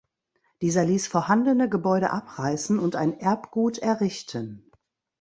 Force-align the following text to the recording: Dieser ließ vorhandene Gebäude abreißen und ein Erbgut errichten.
Dieser 0.63 0.83
ließ 0.83 1.05
vorhandene 1.05 1.69
Gebäude 1.69 2.09
abreißen 2.09 2.79
und 2.79 2.95
ein 2.95 3.19
Erbgut 3.19 3.77
errichten. 3.77 4.71